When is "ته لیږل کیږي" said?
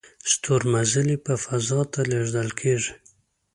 1.91-2.93